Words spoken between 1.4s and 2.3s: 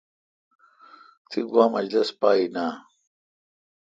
گوا منجلس پا